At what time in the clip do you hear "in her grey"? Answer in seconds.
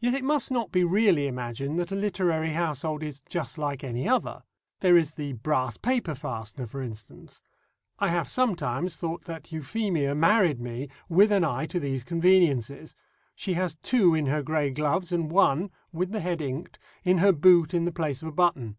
14.12-14.72